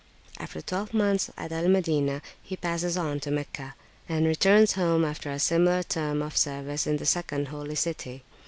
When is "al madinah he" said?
1.51-2.55